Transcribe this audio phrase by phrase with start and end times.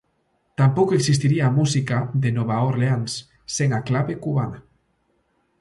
[0.59, 3.11] Tampouco existiría a música de Nova Orleans
[3.55, 4.59] sen a clave cubana.